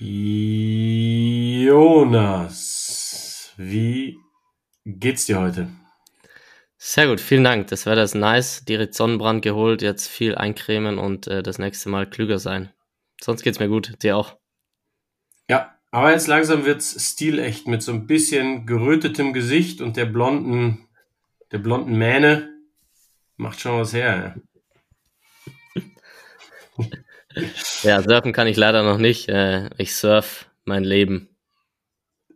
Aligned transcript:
Jonas, 0.00 1.72
wie 3.56 4.16
geht's 4.84 5.26
dir 5.26 5.40
heute? 5.40 5.70
Sehr 6.76 7.08
gut, 7.08 7.20
vielen 7.20 7.42
Dank. 7.42 7.66
Das 7.66 7.84
Wetter 7.84 8.04
ist 8.04 8.14
nice. 8.14 8.64
Direkt 8.64 8.94
Sonnenbrand 8.94 9.42
geholt, 9.42 9.82
jetzt 9.82 10.06
viel 10.06 10.36
eincremen 10.36 10.98
und 10.98 11.26
äh, 11.26 11.42
das 11.42 11.58
nächste 11.58 11.88
Mal 11.88 12.08
klüger 12.08 12.38
sein. 12.38 12.72
Sonst 13.20 13.42
geht's 13.42 13.58
mir 13.58 13.66
gut, 13.66 14.00
dir 14.04 14.16
auch. 14.16 14.38
Ja, 15.50 15.76
aber 15.90 16.12
jetzt 16.12 16.28
langsam 16.28 16.64
wird's 16.64 17.10
stilecht 17.10 17.66
mit 17.66 17.82
so 17.82 17.90
ein 17.90 18.06
bisschen 18.06 18.66
gerötetem 18.66 19.32
Gesicht 19.32 19.80
und 19.80 19.96
der 19.96 20.06
blonden, 20.06 20.86
der 21.50 21.58
blonden 21.58 21.98
Mähne 21.98 22.50
macht 23.36 23.58
schon 23.58 23.80
was 23.80 23.92
her. 23.94 24.36
Ja, 26.76 26.86
surfen 27.82 28.32
kann 28.32 28.46
ich 28.46 28.56
leider 28.56 28.82
noch 28.82 28.98
nicht. 28.98 29.28
Äh, 29.28 29.70
ich 29.78 29.94
surf 29.94 30.50
mein 30.64 30.84
Leben. 30.84 31.28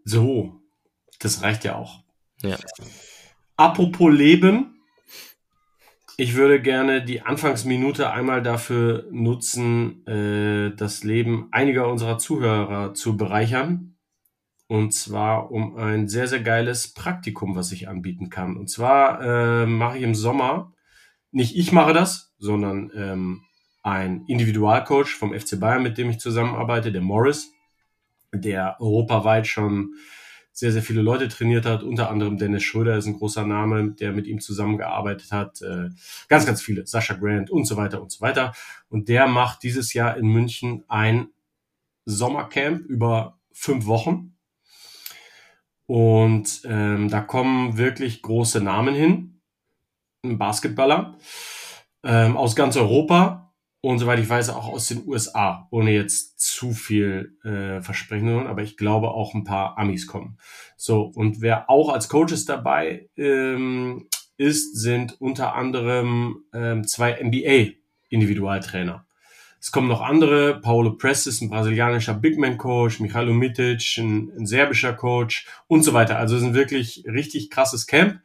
So, 0.04 0.60
das 1.18 1.42
reicht 1.42 1.64
ja 1.64 1.76
auch. 1.76 2.02
Ja. 2.42 2.56
Apropos 3.56 4.12
Leben, 4.12 4.80
ich 6.16 6.34
würde 6.34 6.60
gerne 6.60 7.02
die 7.04 7.22
Anfangsminute 7.22 8.10
einmal 8.10 8.42
dafür 8.42 9.06
nutzen, 9.10 10.06
äh, 10.06 10.74
das 10.76 11.04
Leben 11.04 11.48
einiger 11.52 11.88
unserer 11.88 12.18
Zuhörer 12.18 12.94
zu 12.94 13.16
bereichern. 13.16 13.96
Und 14.66 14.92
zwar 14.94 15.50
um 15.50 15.76
ein 15.76 16.08
sehr, 16.08 16.28
sehr 16.28 16.40
geiles 16.40 16.94
Praktikum, 16.94 17.56
was 17.56 17.72
ich 17.72 17.88
anbieten 17.88 18.30
kann. 18.30 18.56
Und 18.56 18.68
zwar 18.70 19.20
äh, 19.22 19.66
mache 19.66 19.98
ich 19.98 20.02
im 20.02 20.14
Sommer, 20.14 20.72
nicht 21.30 21.56
ich 21.56 21.72
mache 21.72 21.92
das, 21.92 22.32
sondern 22.38 22.90
ähm, 22.94 23.42
ein 23.82 24.24
Individualcoach 24.26 25.14
vom 25.16 25.38
FC 25.38 25.58
Bayern, 25.58 25.82
mit 25.82 25.98
dem 25.98 26.10
ich 26.10 26.20
zusammenarbeite, 26.20 26.92
der 26.92 27.02
Morris, 27.02 27.52
der 28.32 28.76
europaweit 28.80 29.46
schon 29.46 29.94
sehr, 30.52 30.70
sehr 30.70 30.82
viele 30.82 31.00
Leute 31.00 31.28
trainiert 31.28 31.64
hat, 31.64 31.82
unter 31.82 32.10
anderem 32.10 32.36
Dennis 32.36 32.62
Schröder 32.62 32.96
ist 32.96 33.06
ein 33.06 33.16
großer 33.16 33.46
Name, 33.46 33.92
der 33.92 34.12
mit 34.12 34.26
ihm 34.26 34.40
zusammengearbeitet 34.40 35.32
hat, 35.32 35.62
äh, 35.62 35.88
ganz, 36.28 36.44
ganz 36.44 36.60
viele, 36.60 36.86
Sascha 36.86 37.14
Grant 37.14 37.50
und 37.50 37.64
so 37.64 37.76
weiter 37.76 38.02
und 38.02 38.12
so 38.12 38.20
weiter. 38.20 38.52
Und 38.88 39.08
der 39.08 39.26
macht 39.26 39.62
dieses 39.62 39.94
Jahr 39.94 40.16
in 40.16 40.26
München 40.26 40.84
ein 40.88 41.28
Sommercamp 42.04 42.84
über 42.86 43.38
fünf 43.52 43.86
Wochen. 43.86 44.36
Und 45.86 46.62
ähm, 46.64 47.08
da 47.08 47.20
kommen 47.20 47.78
wirklich 47.78 48.22
große 48.22 48.60
Namen 48.60 48.94
hin, 48.94 49.40
ein 50.22 50.38
Basketballer 50.38 51.16
ähm, 52.04 52.36
aus 52.36 52.56
ganz 52.56 52.76
Europa, 52.76 53.51
und 53.82 53.98
soweit 53.98 54.20
ich 54.20 54.28
weiß 54.28 54.50
auch 54.50 54.68
aus 54.68 54.86
den 54.86 55.02
USA, 55.06 55.66
ohne 55.70 55.90
jetzt 55.90 56.38
zu 56.38 56.72
viel 56.72 57.36
äh, 57.44 57.82
versprechen 57.82 58.28
zu 58.28 58.34
wollen, 58.34 58.46
aber 58.46 58.62
ich 58.62 58.76
glaube 58.76 59.10
auch 59.10 59.34
ein 59.34 59.42
paar 59.42 59.76
Amis 59.76 60.06
kommen. 60.06 60.38
So, 60.76 61.02
und 61.02 61.40
wer 61.40 61.68
auch 61.68 61.92
als 61.92 62.08
Coaches 62.08 62.44
dabei 62.44 63.08
ähm, 63.16 64.06
ist, 64.36 64.76
sind 64.80 65.20
unter 65.20 65.56
anderem 65.56 66.44
ähm, 66.54 66.86
zwei 66.86 67.18
NBA-Individualtrainer. 67.20 69.04
Es 69.60 69.72
kommen 69.72 69.88
noch 69.88 70.00
andere, 70.00 70.60
Paulo 70.60 70.92
Prestes, 70.92 71.40
ein 71.40 71.50
brasilianischer 71.50 72.14
Bigman-Coach, 72.14 73.00
Michailo 73.00 73.32
Mitic, 73.32 73.98
ein, 73.98 74.32
ein 74.38 74.46
serbischer 74.46 74.92
Coach 74.92 75.46
und 75.66 75.82
so 75.82 75.92
weiter. 75.92 76.18
Also 76.18 76.36
es 76.36 76.42
ist 76.42 76.48
ein 76.48 76.54
wirklich 76.54 77.04
richtig 77.06 77.50
krasses 77.50 77.88
Camp. 77.88 78.20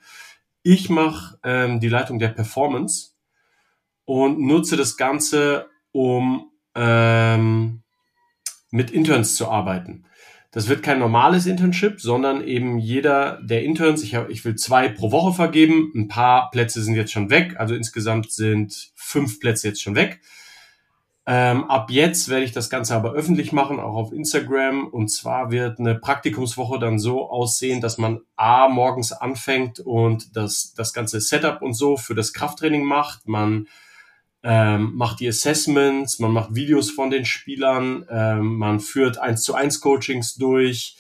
Ich 0.62 0.90
mache 0.90 1.40
ähm, 1.44 1.80
die 1.80 1.90
Leitung 1.90 2.20
der 2.20 2.30
Performance 2.30 3.17
und 4.08 4.40
nutze 4.40 4.78
das 4.78 4.96
Ganze, 4.96 5.68
um 5.92 6.50
ähm, 6.76 7.84
mit 8.72 8.90
Interns 8.90 9.36
zu 9.36 9.50
arbeiten. 9.50 10.06
Das 10.52 10.70
wird 10.70 10.82
kein 10.82 11.00
normales 11.00 11.46
Internship, 11.46 12.00
sondern 12.00 12.42
eben 12.42 12.80
jeder 12.80 13.42
der 13.44 13.64
Interns, 13.64 14.02
ich, 14.02 14.16
hab, 14.16 14.30
ich 14.30 14.46
will 14.46 14.56
zwei 14.56 14.88
pro 14.88 15.12
Woche 15.12 15.34
vergeben, 15.34 15.92
ein 15.94 16.08
paar 16.08 16.50
Plätze 16.52 16.82
sind 16.82 16.96
jetzt 16.96 17.12
schon 17.12 17.30
weg, 17.30 17.56
also 17.58 17.76
insgesamt 17.76 18.32
sind 18.32 18.92
fünf 18.96 19.42
Plätze 19.42 19.68
jetzt 19.68 19.82
schon 19.82 19.96
weg. 19.96 20.22
Ähm, 21.26 21.66
ab 21.66 21.92
jetzt 21.92 22.30
werde 22.30 22.46
ich 22.46 22.54
das 22.54 22.70
Ganze 22.70 22.96
aber 22.96 23.12
öffentlich 23.12 23.52
machen, 23.52 23.82
auch 23.82 23.96
auf 23.96 24.14
Instagram. 24.14 24.88
Und 24.88 25.10
zwar 25.10 25.52
wird 25.52 25.78
eine 25.78 25.96
Praktikumswoche 25.96 26.80
dann 26.80 26.98
so 26.98 27.30
aussehen, 27.30 27.82
dass 27.82 27.98
man 27.98 28.22
A 28.38 28.70
morgens 28.70 29.12
anfängt 29.12 29.82
und 29.82 30.38
das, 30.38 30.74
das 30.74 30.94
ganze 30.94 31.20
Setup 31.20 31.62
und 31.62 31.74
so 31.74 31.98
für 31.98 32.16
das 32.16 32.32
Krafttraining 32.32 32.86
macht. 32.86 33.28
Man 33.28 33.68
ähm, 34.50 34.96
macht 34.96 35.20
die 35.20 35.28
Assessments, 35.28 36.20
man 36.20 36.32
macht 36.32 36.56
Videos 36.56 36.90
von 36.90 37.10
den 37.10 37.26
Spielern, 37.26 38.06
ähm, 38.10 38.56
man 38.56 38.80
führt 38.80 39.18
eins 39.18 39.44
zu 39.44 39.54
eins 39.54 39.82
Coachings 39.82 40.36
durch, 40.36 40.96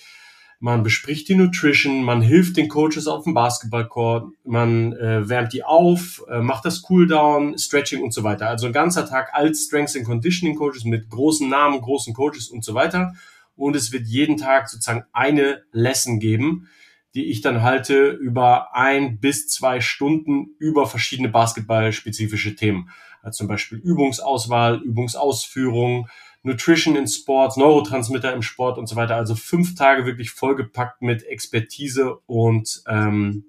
man 0.59 0.83
bespricht 0.83 1.29
die 1.29 1.35
Nutrition, 1.35 2.03
man 2.03 2.21
hilft 2.21 2.57
den 2.57 2.67
Coaches 2.67 3.07
auf 3.07 3.23
dem 3.23 3.33
Basketballcourt, 3.33 4.33
man 4.43 4.91
äh, 4.91 5.29
wärmt 5.29 5.53
die 5.53 5.63
auf, 5.63 6.25
äh, 6.29 6.41
macht 6.41 6.65
das 6.65 6.81
Cooldown, 6.81 7.57
Stretching 7.57 8.03
und 8.03 8.13
so 8.13 8.23
weiter. 8.23 8.49
Also 8.49 8.67
ein 8.67 8.73
ganzer 8.73 9.07
Tag 9.07 9.33
als 9.33 9.63
Strengths 9.63 9.95
and 9.95 10.05
Conditioning 10.05 10.57
Coaches 10.57 10.83
mit 10.83 11.09
großen 11.09 11.47
Namen, 11.47 11.79
großen 11.79 12.13
Coaches 12.13 12.49
und 12.49 12.65
so 12.65 12.73
weiter. 12.73 13.13
Und 13.55 13.77
es 13.77 13.93
wird 13.93 14.07
jeden 14.07 14.35
Tag 14.35 14.67
sozusagen 14.67 15.05
eine 15.13 15.63
Lesson 15.71 16.19
geben, 16.19 16.67
die 17.15 17.27
ich 17.27 17.39
dann 17.39 17.61
halte 17.61 18.09
über 18.09 18.75
ein 18.75 19.21
bis 19.21 19.47
zwei 19.47 19.79
Stunden 19.79 20.49
über 20.59 20.85
verschiedene 20.85 21.29
basketballspezifische 21.29 22.55
Themen 22.55 22.89
zum 23.31 23.47
Beispiel 23.47 23.77
Übungsauswahl, 23.79 24.81
Übungsausführung, 24.81 26.07
Nutrition 26.43 26.95
in 26.95 27.07
Sports, 27.07 27.57
Neurotransmitter 27.57 28.33
im 28.33 28.41
Sport 28.41 28.77
und 28.77 28.88
so 28.88 28.95
weiter. 28.95 29.15
Also 29.15 29.35
fünf 29.35 29.75
Tage 29.75 30.05
wirklich 30.05 30.31
vollgepackt 30.31 31.01
mit 31.01 31.23
Expertise 31.23 32.17
und 32.25 32.83
ähm, 32.88 33.45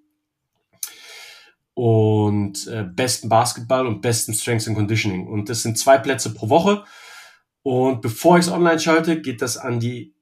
und 1.75 2.67
äh, 2.67 2.83
besten 2.83 3.29
Basketball 3.29 3.87
und 3.87 4.01
besten 4.03 4.35
Strengths 4.35 4.67
and 4.67 4.77
Conditioning. 4.77 5.29
Und 5.29 5.49
das 5.49 5.63
sind 5.63 5.79
zwei 5.79 5.97
Plätze 5.97 6.35
pro 6.35 6.49
Woche. 6.49 6.83
Und 7.63 8.03
bevor 8.03 8.37
ich 8.37 8.47
es 8.47 8.53
online 8.53 8.81
schalte, 8.81 9.21
geht 9.21 9.43
das 9.43 9.57
an 9.57 9.79
die 9.79 10.13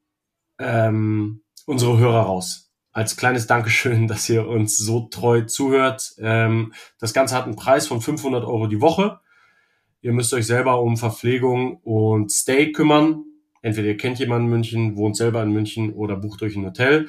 ähm, 0.59 1.41
unsere 1.65 1.97
Hörer 1.97 2.21
raus. 2.21 2.71
Als 2.91 3.17
kleines 3.17 3.47
Dankeschön, 3.47 4.07
dass 4.07 4.29
ihr 4.29 4.47
uns 4.47 4.77
so 4.77 5.07
treu 5.09 5.41
zuhört. 5.41 6.13
Ähm, 6.19 6.73
das 6.99 7.13
Ganze 7.13 7.35
hat 7.35 7.45
einen 7.45 7.55
Preis 7.55 7.87
von 7.87 8.01
500 8.01 8.43
Euro 8.43 8.67
die 8.67 8.81
Woche. 8.81 9.19
Ihr 10.01 10.13
müsst 10.13 10.33
euch 10.33 10.45
selber 10.45 10.81
um 10.81 10.97
Verpflegung 10.97 11.77
und 11.77 12.31
Stay 12.31 12.71
kümmern. 12.71 13.23
Entweder 13.61 13.87
ihr 13.87 13.97
kennt 13.97 14.19
jemanden 14.19 14.45
in 14.45 14.51
München, 14.51 14.95
wohnt 14.97 15.17
selber 15.17 15.41
in 15.43 15.51
München 15.51 15.93
oder 15.93 16.15
bucht 16.15 16.41
euch 16.43 16.55
ein 16.55 16.65
Hotel. 16.65 17.07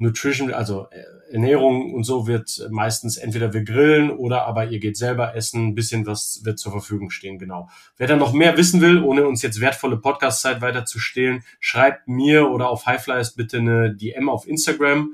Nutrition, 0.00 0.52
also 0.52 0.88
äh, 0.90 1.32
Ernährung 1.32 1.92
und 1.92 2.04
so 2.04 2.26
wird 2.26 2.66
meistens 2.70 3.18
entweder 3.18 3.52
wir 3.52 3.62
grillen 3.64 4.10
oder 4.10 4.46
aber 4.46 4.70
ihr 4.70 4.80
geht 4.80 4.96
selber 4.96 5.36
essen, 5.36 5.68
ein 5.68 5.74
bisschen 5.74 6.06
was 6.06 6.40
wird 6.42 6.58
zur 6.58 6.72
Verfügung 6.72 7.10
stehen, 7.10 7.38
genau. 7.38 7.68
Wer 7.98 8.06
dann 8.06 8.18
noch 8.18 8.32
mehr 8.32 8.56
wissen 8.56 8.80
will, 8.80 9.02
ohne 9.02 9.26
uns 9.26 9.42
jetzt 9.42 9.60
wertvolle 9.60 9.98
Podcast-Zeit 9.98 10.62
weiter 10.62 10.86
zu 10.86 10.98
stehlen, 10.98 11.44
schreibt 11.60 12.08
mir 12.08 12.50
oder 12.50 12.70
auf 12.70 12.86
Highflyers 12.86 13.34
bitte 13.34 13.58
eine 13.58 13.94
DM 13.94 14.30
auf 14.30 14.48
Instagram 14.48 15.12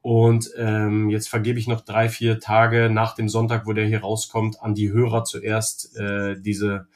und 0.00 0.50
ähm, 0.56 1.10
jetzt 1.10 1.28
vergebe 1.28 1.58
ich 1.58 1.66
noch 1.66 1.80
drei, 1.80 2.08
vier 2.08 2.40
Tage 2.40 2.88
nach 2.90 3.14
dem 3.14 3.28
Sonntag, 3.28 3.66
wo 3.66 3.72
der 3.72 3.86
hier 3.86 4.00
rauskommt, 4.00 4.62
an 4.62 4.74
die 4.74 4.92
Hörer 4.92 5.24
zuerst 5.24 5.96
äh, 5.96 6.40
diese 6.40 6.86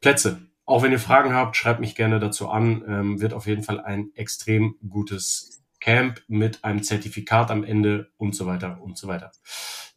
Plätze. 0.00 0.42
auch 0.64 0.82
wenn 0.82 0.92
ihr 0.92 0.98
Fragen 0.98 1.34
habt, 1.34 1.56
schreibt 1.56 1.80
mich 1.80 1.94
gerne 1.94 2.18
dazu 2.18 2.48
an. 2.48 2.82
Ähm, 2.88 3.20
wird 3.20 3.34
auf 3.34 3.46
jeden 3.46 3.62
Fall 3.62 3.80
ein 3.80 4.10
extrem 4.14 4.76
gutes 4.88 5.62
Camp 5.80 6.22
mit 6.28 6.64
einem 6.64 6.82
Zertifikat 6.82 7.50
am 7.50 7.64
Ende 7.64 8.10
und 8.16 8.34
so 8.34 8.46
weiter 8.46 8.80
und 8.80 8.96
so 8.96 9.08
weiter. 9.08 9.32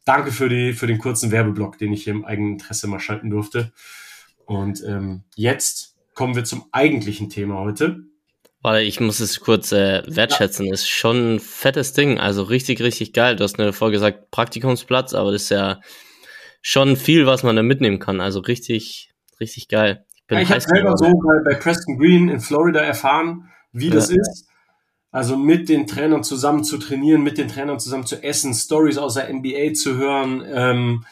Danke 0.04 0.30
für, 0.30 0.48
die, 0.48 0.72
für 0.72 0.86
den 0.86 0.98
kurzen 0.98 1.30
Werbeblock, 1.30 1.78
den 1.78 1.92
ich 1.92 2.04
hier 2.04 2.12
im 2.12 2.24
eigenen 2.24 2.52
Interesse 2.54 2.86
mal 2.86 3.00
schalten 3.00 3.30
durfte. 3.30 3.72
Und 4.44 4.82
ähm, 4.86 5.24
jetzt 5.34 5.96
kommen 6.14 6.36
wir 6.36 6.44
zum 6.44 6.66
eigentlichen 6.72 7.30
Thema 7.30 7.56
heute. 7.58 8.04
Warte, 8.66 8.80
ich 8.80 8.98
muss 8.98 9.20
es 9.20 9.38
kurz 9.38 9.70
äh, 9.70 10.02
wertschätzen. 10.08 10.66
Ja. 10.66 10.72
Ist 10.72 10.88
schon 10.88 11.36
ein 11.36 11.38
fettes 11.38 11.92
Ding. 11.92 12.18
Also 12.18 12.42
richtig, 12.42 12.82
richtig 12.82 13.12
geil. 13.12 13.36
Du 13.36 13.44
hast 13.44 13.60
eine 13.60 13.72
vorher 13.72 13.92
gesagt 13.92 14.32
Praktikumsplatz, 14.32 15.14
aber 15.14 15.30
das 15.30 15.42
ist 15.44 15.50
ja 15.50 15.80
schon 16.62 16.96
viel, 16.96 17.26
was 17.26 17.44
man 17.44 17.54
da 17.54 17.62
mitnehmen 17.62 18.00
kann. 18.00 18.20
Also 18.20 18.40
richtig, 18.40 19.12
richtig 19.38 19.68
geil. 19.68 20.04
Ich, 20.16 20.26
bin 20.26 20.38
ja, 20.38 20.42
ich 20.42 20.50
habe 20.50 20.60
selber 20.62 20.96
so 20.96 21.04
bei, 21.04 21.52
bei 21.52 21.54
Preston 21.54 21.96
Green 21.96 22.28
in 22.28 22.40
Florida 22.40 22.80
erfahren, 22.80 23.48
wie 23.70 23.86
ja. 23.86 23.94
das 23.94 24.10
ist. 24.10 24.48
Also 25.12 25.36
mit 25.36 25.68
den 25.68 25.86
Trainern 25.86 26.24
zusammen 26.24 26.64
zu 26.64 26.78
trainieren, 26.78 27.22
mit 27.22 27.38
den 27.38 27.46
Trainern 27.46 27.78
zusammen 27.78 28.04
zu 28.04 28.20
essen, 28.20 28.52
Stories 28.52 28.98
aus 28.98 29.14
der 29.14 29.32
NBA 29.32 29.74
zu 29.74 29.96
hören. 29.96 30.44
Ähm, 30.44 31.04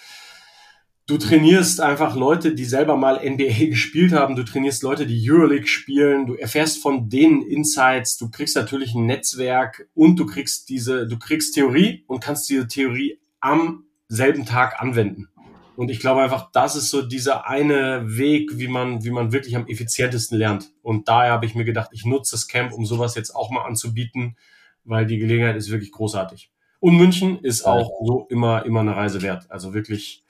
du 1.06 1.18
trainierst 1.18 1.80
einfach 1.80 2.16
Leute, 2.16 2.54
die 2.54 2.64
selber 2.64 2.96
mal 2.96 3.20
NBA 3.22 3.66
gespielt 3.66 4.12
haben. 4.12 4.36
Du 4.36 4.44
trainierst 4.44 4.82
Leute, 4.82 5.06
die 5.06 5.30
Euroleague 5.30 5.66
spielen. 5.66 6.26
Du 6.26 6.34
erfährst 6.34 6.82
von 6.82 7.08
denen 7.08 7.42
Insights. 7.42 8.16
Du 8.16 8.30
kriegst 8.30 8.56
natürlich 8.56 8.94
ein 8.94 9.06
Netzwerk 9.06 9.88
und 9.94 10.16
du 10.16 10.26
kriegst 10.26 10.68
diese, 10.68 11.06
du 11.06 11.18
kriegst 11.18 11.54
Theorie 11.54 12.04
und 12.06 12.22
kannst 12.22 12.48
diese 12.48 12.66
Theorie 12.66 13.20
am 13.40 13.84
selben 14.08 14.46
Tag 14.46 14.80
anwenden. 14.80 15.28
Und 15.76 15.90
ich 15.90 15.98
glaube 15.98 16.22
einfach, 16.22 16.50
das 16.52 16.76
ist 16.76 16.90
so 16.90 17.02
dieser 17.02 17.48
eine 17.48 18.16
Weg, 18.16 18.58
wie 18.58 18.68
man, 18.68 19.04
wie 19.04 19.10
man 19.10 19.32
wirklich 19.32 19.56
am 19.56 19.66
effizientesten 19.66 20.38
lernt. 20.38 20.70
Und 20.82 21.08
daher 21.08 21.32
habe 21.32 21.46
ich 21.46 21.56
mir 21.56 21.64
gedacht, 21.64 21.90
ich 21.92 22.04
nutze 22.04 22.36
das 22.36 22.46
Camp, 22.46 22.72
um 22.72 22.86
sowas 22.86 23.16
jetzt 23.16 23.34
auch 23.34 23.50
mal 23.50 23.64
anzubieten, 23.64 24.36
weil 24.84 25.04
die 25.04 25.18
Gelegenheit 25.18 25.56
ist 25.56 25.70
wirklich 25.70 25.90
großartig. 25.90 26.52
Und 26.78 26.96
München 26.96 27.40
ist 27.40 27.64
auch 27.64 27.90
so 28.04 28.26
immer, 28.30 28.64
immer 28.66 28.80
eine 28.80 28.94
Reise 28.94 29.22
wert. 29.22 29.50
Also 29.50 29.74
wirklich 29.74 30.22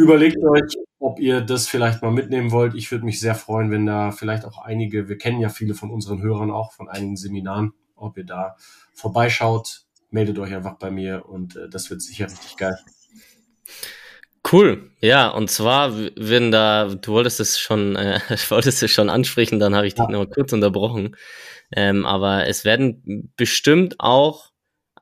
überlegt 0.00 0.38
euch, 0.42 0.76
ob 0.98 1.20
ihr 1.20 1.40
das 1.40 1.68
vielleicht 1.68 2.02
mal 2.02 2.10
mitnehmen 2.10 2.50
wollt. 2.50 2.74
Ich 2.74 2.90
würde 2.90 3.04
mich 3.04 3.20
sehr 3.20 3.34
freuen, 3.34 3.70
wenn 3.70 3.86
da 3.86 4.10
vielleicht 4.10 4.44
auch 4.44 4.58
einige, 4.58 5.08
wir 5.08 5.18
kennen 5.18 5.40
ja 5.40 5.48
viele 5.48 5.74
von 5.74 5.90
unseren 5.90 6.22
Hörern 6.22 6.50
auch 6.50 6.72
von 6.72 6.88
einigen 6.88 7.16
Seminaren, 7.16 7.72
ob 7.96 8.16
ihr 8.16 8.24
da 8.24 8.56
vorbeischaut, 8.94 9.82
meldet 10.10 10.38
euch 10.38 10.54
einfach 10.54 10.78
bei 10.78 10.90
mir 10.90 11.26
und 11.28 11.56
äh, 11.56 11.68
das 11.68 11.90
wird 11.90 12.02
sicher 12.02 12.26
richtig 12.26 12.56
geil. 12.56 12.76
Cool, 14.50 14.90
ja, 15.00 15.28
und 15.28 15.50
zwar, 15.50 15.94
wenn 16.16 16.50
da, 16.50 16.86
du 16.86 17.12
wolltest 17.12 17.40
es 17.40 17.58
schon, 17.58 17.94
äh, 17.96 18.20
wolltest 18.48 18.82
es 18.82 18.90
schon 18.90 19.10
ansprechen, 19.10 19.58
dann 19.58 19.74
habe 19.74 19.86
ich 19.86 19.94
dich 19.94 20.08
noch 20.08 20.26
kurz 20.26 20.52
unterbrochen. 20.52 21.16
Ähm, 21.72 22.04
aber 22.04 22.46
es 22.46 22.64
werden 22.64 23.32
bestimmt 23.36 23.96
auch, 23.98 24.50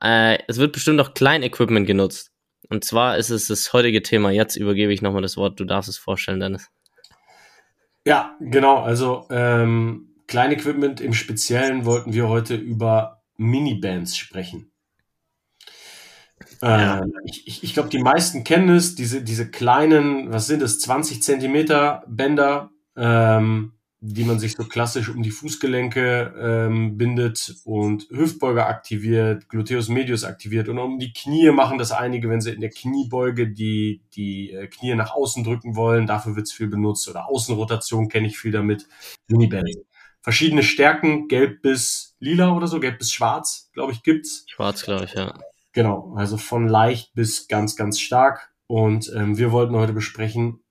äh, 0.01 0.37
es 0.47 0.57
wird 0.57 0.73
bestimmt 0.73 0.99
auch 1.01 1.13
Kleinequipment 1.13 1.87
genutzt. 1.87 2.31
Und 2.69 2.83
zwar 2.83 3.17
ist 3.17 3.31
es 3.31 3.47
das 3.47 3.73
heutige 3.73 4.03
Thema. 4.03 4.31
Jetzt 4.31 4.55
übergebe 4.55 4.93
ich 4.93 5.01
nochmal 5.01 5.23
das 5.23 5.37
Wort. 5.37 5.59
Du 5.59 5.65
darfst 5.65 5.89
es 5.89 5.97
vorstellen, 5.97 6.39
Dennis. 6.39 6.69
Ja, 8.05 8.37
genau. 8.39 8.77
Also 8.77 9.27
ähm, 9.31 10.15
Kleinequipment 10.27 11.01
im 11.01 11.13
Speziellen 11.13 11.85
wollten 11.85 12.13
wir 12.13 12.29
heute 12.29 12.55
über 12.55 13.23
Minibands 13.37 14.15
sprechen. 14.15 14.71
Ja. 16.61 16.99
Ähm, 16.99 17.13
ich 17.25 17.47
ich, 17.47 17.63
ich 17.63 17.73
glaube, 17.73 17.89
die 17.89 17.99
meisten 17.99 18.43
kennen 18.43 18.69
es, 18.69 18.95
diese, 18.95 19.23
diese 19.23 19.49
kleinen, 19.49 20.31
was 20.31 20.47
sind 20.47 20.61
es, 20.61 20.79
20 20.79 21.23
Zentimeter 21.23 22.03
Bänder, 22.07 22.69
ähm, 22.95 23.73
die 24.01 24.23
man 24.23 24.39
sich 24.39 24.53
so 24.53 24.63
klassisch 24.63 25.09
um 25.09 25.21
die 25.21 25.31
Fußgelenke 25.31 26.33
ähm, 26.39 26.97
bindet 26.97 27.55
und 27.65 28.07
Hüftbeuger 28.09 28.67
aktiviert, 28.67 29.49
Gluteus 29.49 29.89
medius 29.89 30.23
aktiviert 30.23 30.69
und 30.69 30.79
um 30.79 30.99
die 30.99 31.11
Knie 31.11 31.51
machen 31.51 31.77
das 31.77 31.91
einige, 31.91 32.29
wenn 32.29 32.39
sie 32.39 32.51
in 32.51 32.61
der 32.61 32.69
Kniebeuge 32.69 33.49
die, 33.49 34.01
die 34.13 34.51
äh, 34.51 34.67
Knie 34.67 34.95
nach 34.95 35.11
außen 35.11 35.43
drücken 35.43 35.75
wollen. 35.75 36.07
Dafür 36.07 36.37
wird 36.37 36.47
es 36.47 36.53
viel 36.53 36.67
benutzt. 36.67 37.09
Oder 37.09 37.27
Außenrotation 37.29 38.07
kenne 38.07 38.27
ich 38.27 38.39
viel 38.39 38.51
damit. 38.51 38.87
Miniband. 39.27 39.69
Verschiedene 40.21 40.63
Stärken, 40.63 41.27
gelb 41.27 41.61
bis 41.61 42.15
lila 42.19 42.55
oder 42.55 42.67
so, 42.67 42.79
gelb 42.79 42.99
bis 42.99 43.11
schwarz, 43.11 43.69
glaube 43.73 43.91
ich, 43.91 44.03
gibt's. 44.03 44.45
Schwarz, 44.47 44.83
glaube 44.83 45.05
ich, 45.05 45.13
ja. 45.13 45.33
Genau, 45.73 46.13
also 46.15 46.37
von 46.37 46.67
leicht 46.67 47.13
bis 47.13 47.47
ganz, 47.47 47.75
ganz 47.75 47.99
stark. 47.99 48.51
Und 48.67 49.11
ähm, 49.15 49.37
wir 49.37 49.51
wollten 49.51 49.75
heute 49.75 49.93
besprechen, 49.93 50.61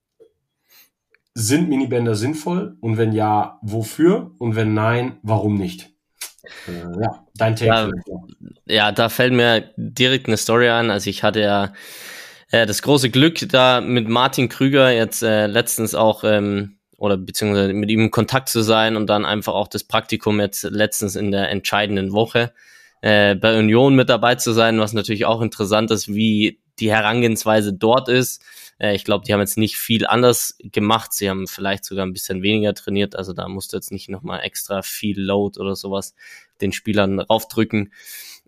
sind 1.39 1.69
Minibänder 1.69 2.17
sinnvoll? 2.17 2.77
Und 2.81 2.99
wenn 2.99 3.13
ja, 3.13 3.59
wofür? 3.63 4.33
Und 4.39 4.57
wenn 4.57 4.75
nein, 4.75 5.19
warum 5.23 5.55
nicht? 5.55 5.91
Äh, 6.67 7.01
ja, 7.01 7.27
dein 7.37 7.55
Take. 7.55 7.93
Ja, 8.07 8.25
ja, 8.67 8.93
da 8.93 9.09
fällt 9.09 9.33
mir 9.33 9.71
direkt 9.77 10.27
eine 10.27 10.37
Story 10.37 10.69
an. 10.69 10.91
Also 10.91 11.09
ich 11.09 11.23
hatte 11.23 11.41
ja 11.41 11.73
äh, 12.51 12.67
das 12.67 12.83
große 12.83 13.11
Glück, 13.11 13.49
da 13.49 13.81
mit 13.81 14.09
Martin 14.09 14.49
Krüger 14.49 14.91
jetzt 14.91 15.23
äh, 15.23 15.47
letztens 15.47 15.95
auch 15.95 16.25
ähm, 16.25 16.79
oder 16.97 17.17
beziehungsweise 17.17 17.73
mit 17.73 17.89
ihm 17.91 18.01
in 18.01 18.11
Kontakt 18.11 18.49
zu 18.49 18.63
sein 18.63 18.97
und 18.97 19.07
dann 19.07 19.25
einfach 19.25 19.55
auch 19.55 19.69
das 19.69 19.85
Praktikum 19.85 20.41
jetzt 20.41 20.65
letztens 20.65 21.15
in 21.15 21.31
der 21.31 21.51
entscheidenden 21.51 22.13
Woche 22.13 22.53
äh, 23.01 23.37
bei 23.37 23.57
Union 23.57 23.95
mit 23.95 24.09
dabei 24.09 24.35
zu 24.35 24.53
sein, 24.53 24.81
was 24.81 24.93
natürlich 24.93 25.25
auch 25.25 25.41
interessant 25.41 25.93
ist, 25.93 26.09
wie 26.09 26.59
die 26.81 26.91
Herangehensweise 26.91 27.73
dort 27.73 28.09
ist. 28.09 28.43
Äh, 28.79 28.95
ich 28.95 29.05
glaube, 29.05 29.25
die 29.27 29.33
haben 29.33 29.41
jetzt 29.41 29.59
nicht 29.59 29.77
viel 29.77 30.07
anders 30.07 30.57
gemacht. 30.59 31.13
Sie 31.13 31.29
haben 31.29 31.47
vielleicht 31.47 31.85
sogar 31.85 32.07
ein 32.07 32.13
bisschen 32.13 32.43
weniger 32.43 32.75
trainiert. 32.75 33.17
Also 33.17 33.33
da 33.33 33.49
musste 33.49 33.77
jetzt 33.77 33.93
nicht 33.93 34.09
nochmal 34.09 34.41
extra 34.41 34.83
viel 34.83 35.21
Load 35.21 35.59
oder 35.61 35.77
sowas 35.77 36.15
den 36.61 36.73
Spielern 36.73 37.21
raufdrücken. 37.21 37.93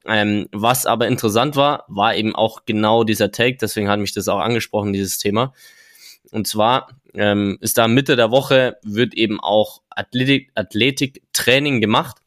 Ähm, 0.06 0.48
was 0.52 0.86
aber 0.86 1.08
interessant 1.08 1.56
war, 1.56 1.84
war 1.88 2.14
eben 2.14 2.34
auch 2.34 2.64
genau 2.64 3.04
dieser 3.04 3.30
Take. 3.30 3.58
Deswegen 3.60 3.88
hat 3.88 4.00
mich 4.00 4.14
das 4.14 4.28
auch 4.28 4.40
angesprochen, 4.40 4.92
dieses 4.92 5.18
Thema. 5.18 5.52
Und 6.30 6.46
zwar 6.46 6.88
ähm, 7.14 7.58
ist 7.60 7.76
da 7.76 7.88
Mitte 7.88 8.16
der 8.16 8.30
Woche 8.30 8.76
wird 8.82 9.14
eben 9.14 9.40
auch 9.40 9.82
Athletik, 9.90 10.50
Athletiktraining 10.54 11.80
gemacht, 11.80 12.18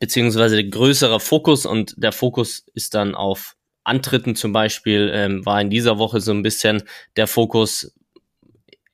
beziehungsweise 0.00 0.66
größerer 0.66 1.20
Fokus 1.20 1.66
und 1.66 1.94
der 1.96 2.12
Fokus 2.12 2.64
ist 2.74 2.94
dann 2.94 3.14
auf 3.14 3.56
Antritten 3.88 4.36
zum 4.36 4.52
Beispiel 4.52 5.10
ähm, 5.12 5.44
war 5.44 5.60
in 5.60 5.70
dieser 5.70 5.98
Woche 5.98 6.20
so 6.20 6.32
ein 6.32 6.42
bisschen 6.42 6.82
der 7.16 7.26
Fokus. 7.26 7.94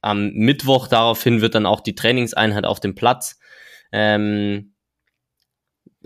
Am 0.01 0.31
Mittwoch 0.33 0.89
daraufhin 0.89 1.41
wird 1.41 1.55
dann 1.55 1.67
auch 1.67 1.81
die 1.81 1.95
Trainingseinheit 1.95 2.65
auf 2.65 2.81
dem 2.81 2.95
Platz 2.95 3.39
ähm, 3.93 4.75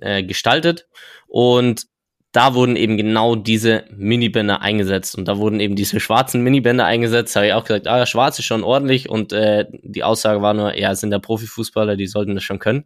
äh, 0.00 0.22
gestaltet 0.22 0.86
und 1.26 1.86
da 2.32 2.54
wurden 2.54 2.76
eben 2.76 2.96
genau 2.96 3.36
diese 3.36 3.84
Minibänder 3.90 4.60
eingesetzt 4.60 5.16
und 5.16 5.26
da 5.26 5.38
wurden 5.38 5.60
eben 5.60 5.76
diese 5.76 5.98
schwarzen 5.98 6.42
Minibänder 6.42 6.84
eingesetzt. 6.84 7.34
Habe 7.34 7.46
ich 7.46 7.52
auch 7.54 7.64
gesagt, 7.64 7.88
ah, 7.88 8.04
schwarz 8.04 8.38
ist 8.38 8.44
schon 8.44 8.64
ordentlich 8.64 9.08
und 9.08 9.32
äh, 9.32 9.64
die 9.82 10.04
Aussage 10.04 10.42
war 10.42 10.52
nur, 10.52 10.76
ja, 10.76 10.94
sind 10.94 11.10
ja 11.10 11.18
Profifußballer, 11.18 11.96
die 11.96 12.06
sollten 12.06 12.34
das 12.34 12.44
schon 12.44 12.58
können. 12.58 12.84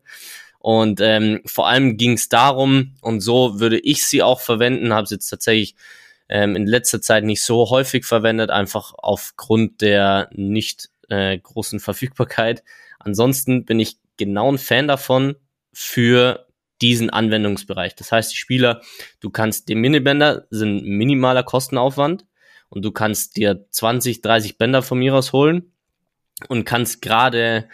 Und 0.62 1.00
ähm, 1.00 1.40
vor 1.44 1.66
allem 1.66 1.96
ging 1.96 2.12
es 2.12 2.28
darum, 2.28 2.94
und 3.00 3.20
so 3.20 3.58
würde 3.58 3.80
ich 3.80 4.06
sie 4.06 4.22
auch 4.22 4.40
verwenden, 4.40 4.94
habe 4.94 5.08
sie 5.08 5.16
jetzt 5.16 5.28
tatsächlich 5.28 5.74
ähm, 6.28 6.54
in 6.54 6.68
letzter 6.68 7.00
Zeit 7.00 7.24
nicht 7.24 7.42
so 7.42 7.68
häufig 7.68 8.04
verwendet, 8.04 8.50
einfach 8.50 8.94
aufgrund 8.96 9.80
der 9.80 10.30
nicht 10.32 10.90
äh, 11.08 11.36
großen 11.36 11.80
Verfügbarkeit. 11.80 12.62
Ansonsten 13.00 13.64
bin 13.64 13.80
ich 13.80 13.96
genau 14.16 14.52
ein 14.52 14.58
Fan 14.58 14.86
davon 14.86 15.34
für 15.72 16.46
diesen 16.80 17.10
Anwendungsbereich. 17.10 17.96
Das 17.96 18.12
heißt, 18.12 18.32
die 18.32 18.36
Spieler, 18.36 18.82
du 19.18 19.30
kannst 19.30 19.68
den 19.68 19.80
Minibänder 19.80 20.46
sind 20.50 20.84
minimaler 20.84 21.42
Kostenaufwand 21.42 22.24
und 22.68 22.84
du 22.84 22.92
kannst 22.92 23.36
dir 23.36 23.66
20, 23.70 24.22
30 24.22 24.58
Bänder 24.58 24.82
von 24.82 25.00
mir 25.00 25.14
aus 25.14 25.32
holen 25.32 25.72
und 26.48 26.64
kannst 26.64 27.02
gerade 27.02 27.68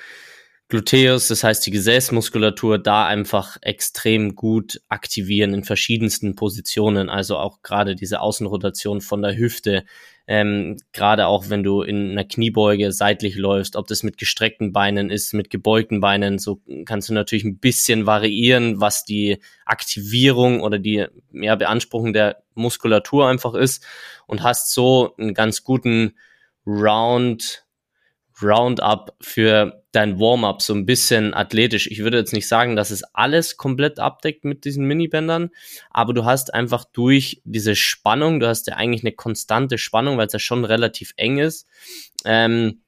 Gluteus, 0.70 1.28
das 1.28 1.44
heißt 1.44 1.64
die 1.66 1.70
Gesäßmuskulatur, 1.70 2.78
da 2.78 3.06
einfach 3.06 3.56
extrem 3.62 4.36
gut 4.36 4.82
aktivieren 4.88 5.54
in 5.54 5.64
verschiedensten 5.64 6.34
Positionen. 6.34 7.08
Also 7.08 7.38
auch 7.38 7.62
gerade 7.62 7.94
diese 7.94 8.20
Außenrotation 8.20 9.00
von 9.00 9.22
der 9.22 9.34
Hüfte, 9.34 9.84
ähm, 10.26 10.76
gerade 10.92 11.26
auch 11.26 11.48
wenn 11.48 11.62
du 11.62 11.80
in 11.80 12.10
einer 12.10 12.24
Kniebeuge 12.24 12.92
seitlich 12.92 13.36
läufst, 13.36 13.76
ob 13.76 13.86
das 13.86 14.02
mit 14.02 14.18
gestreckten 14.18 14.74
Beinen 14.74 15.08
ist, 15.08 15.32
mit 15.32 15.48
gebeugten 15.48 16.00
Beinen, 16.00 16.38
so 16.38 16.60
kannst 16.84 17.08
du 17.08 17.14
natürlich 17.14 17.44
ein 17.44 17.58
bisschen 17.58 18.04
variieren, 18.04 18.78
was 18.78 19.06
die 19.06 19.38
Aktivierung 19.64 20.60
oder 20.60 20.78
die 20.78 21.06
ja, 21.32 21.56
Beanspruchung 21.56 22.12
der 22.12 22.42
Muskulatur 22.54 23.26
einfach 23.26 23.54
ist 23.54 23.86
und 24.26 24.42
hast 24.42 24.74
so 24.74 25.14
einen 25.16 25.32
ganz 25.32 25.64
guten 25.64 26.12
Round 26.66 27.64
Roundup 28.42 29.14
für 29.20 29.82
dein 29.92 30.20
Warm-up, 30.20 30.62
so 30.62 30.74
ein 30.74 30.86
bisschen 30.86 31.34
athletisch. 31.34 31.86
Ich 31.86 32.00
würde 32.00 32.18
jetzt 32.18 32.32
nicht 32.32 32.46
sagen, 32.46 32.76
dass 32.76 32.90
es 32.90 33.02
alles 33.14 33.56
komplett 33.56 33.98
abdeckt 33.98 34.44
mit 34.44 34.64
diesen 34.64 34.86
Minibändern, 34.86 35.50
aber 35.90 36.14
du 36.14 36.24
hast 36.24 36.52
einfach 36.52 36.84
durch 36.84 37.40
diese 37.44 37.74
Spannung, 37.74 38.40
du 38.40 38.46
hast 38.46 38.66
ja 38.66 38.74
eigentlich 38.74 39.02
eine 39.02 39.12
konstante 39.12 39.78
Spannung, 39.78 40.18
weil 40.18 40.26
es 40.26 40.32
ja 40.32 40.38
schon 40.38 40.64
relativ 40.64 41.12
eng 41.16 41.38
ist, 41.38 41.66
ähm, 42.24 42.82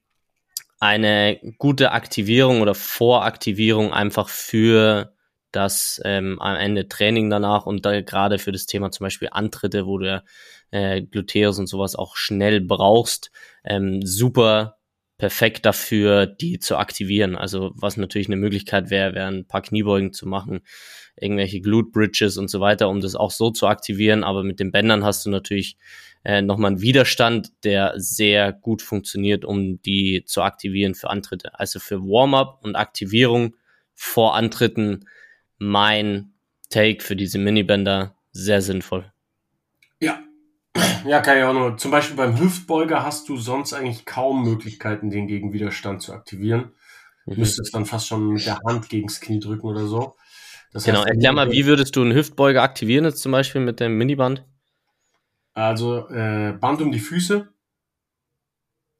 eine 0.78 1.38
gute 1.58 1.92
Aktivierung 1.92 2.62
oder 2.62 2.74
Voraktivierung 2.74 3.92
einfach 3.92 4.28
für 4.28 5.12
das 5.52 6.00
ähm, 6.04 6.40
am 6.40 6.56
Ende 6.56 6.88
Training 6.88 7.28
danach 7.28 7.66
und 7.66 7.84
da 7.84 8.00
gerade 8.00 8.38
für 8.38 8.52
das 8.52 8.66
Thema 8.66 8.90
zum 8.90 9.04
Beispiel 9.04 9.28
Antritte, 9.30 9.86
wo 9.86 9.98
du 9.98 10.22
äh, 10.70 11.02
Gluteus 11.02 11.58
und 11.58 11.66
sowas 11.66 11.96
auch 11.96 12.16
schnell 12.16 12.60
brauchst, 12.60 13.30
ähm, 13.64 14.00
super 14.02 14.79
perfekt 15.20 15.66
dafür, 15.66 16.24
die 16.24 16.58
zu 16.58 16.78
aktivieren. 16.78 17.36
Also 17.36 17.72
was 17.74 17.98
natürlich 17.98 18.28
eine 18.28 18.36
Möglichkeit 18.36 18.88
wäre, 18.88 19.14
wäre 19.14 19.28
ein 19.28 19.44
paar 19.44 19.60
Kniebeugen 19.60 20.14
zu 20.14 20.26
machen, 20.26 20.62
irgendwelche 21.14 21.60
Glute 21.60 21.90
Bridges 21.90 22.38
und 22.38 22.48
so 22.48 22.60
weiter, 22.60 22.88
um 22.88 23.02
das 23.02 23.14
auch 23.16 23.30
so 23.30 23.50
zu 23.50 23.66
aktivieren. 23.66 24.24
Aber 24.24 24.42
mit 24.42 24.60
den 24.60 24.72
Bändern 24.72 25.04
hast 25.04 25.26
du 25.26 25.30
natürlich 25.30 25.76
äh, 26.24 26.40
nochmal 26.40 26.70
einen 26.70 26.80
Widerstand, 26.80 27.52
der 27.64 27.92
sehr 27.96 28.50
gut 28.54 28.80
funktioniert, 28.80 29.44
um 29.44 29.82
die 29.82 30.24
zu 30.24 30.40
aktivieren 30.40 30.94
für 30.94 31.10
Antritte. 31.10 31.58
Also 31.60 31.80
für 31.80 32.00
Warm-up 32.00 32.60
und 32.62 32.74
Aktivierung 32.74 33.56
vor 33.94 34.34
Antritten 34.34 35.04
mein 35.58 36.32
Take 36.70 37.04
für 37.04 37.14
diese 37.14 37.36
Minibänder 37.36 38.16
sehr 38.32 38.62
sinnvoll. 38.62 39.12
Ja. 40.00 40.22
Ja, 41.04 41.20
auch 41.48 41.54
nur. 41.54 41.76
Zum 41.76 41.90
Beispiel 41.90 42.16
beim 42.16 42.38
Hüftbeuger 42.38 43.04
hast 43.04 43.28
du 43.28 43.36
sonst 43.36 43.72
eigentlich 43.72 44.04
kaum 44.04 44.44
Möglichkeiten, 44.44 45.10
den 45.10 45.26
Gegenwiderstand 45.26 46.02
zu 46.02 46.12
aktivieren. 46.12 46.72
Du 47.26 47.32
mhm. 47.32 47.40
müsstest 47.40 47.74
dann 47.74 47.86
fast 47.86 48.06
schon 48.06 48.34
mit 48.34 48.46
der 48.46 48.58
Hand 48.66 48.88
gegens 48.88 49.20
Knie 49.20 49.40
drücken 49.40 49.66
oder 49.66 49.86
so. 49.86 50.16
Das 50.72 50.84
genau, 50.84 50.98
heißt, 50.98 51.08
erklär 51.08 51.32
mal, 51.32 51.50
wie 51.50 51.66
würdest 51.66 51.96
du 51.96 52.02
einen 52.02 52.14
Hüftbeuger 52.14 52.62
aktivieren 52.62 53.04
jetzt 53.04 53.22
zum 53.22 53.32
Beispiel 53.32 53.60
mit 53.60 53.80
dem 53.80 53.98
Miniband? 53.98 54.44
Also 55.52 56.08
äh, 56.08 56.52
Band 56.52 56.80
um 56.80 56.92
die 56.92 57.00
Füße, 57.00 57.48